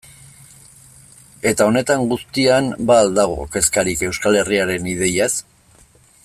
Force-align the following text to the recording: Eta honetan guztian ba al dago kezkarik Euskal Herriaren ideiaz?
Eta 1.49 1.67
honetan 1.71 2.07
guztian 2.13 2.71
ba 2.91 2.97
al 3.03 3.13
dago 3.19 3.37
kezkarik 3.57 4.03
Euskal 4.09 4.39
Herriaren 4.41 4.91
ideiaz? 4.97 5.33